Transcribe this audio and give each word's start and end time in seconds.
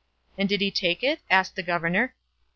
"And 0.35 0.49
did 0.49 0.61
he 0.61 0.71
take 0.71 1.03
it?" 1.03 1.19
asked 1.29 1.55
the 1.55 1.61
governor. 1.61 2.15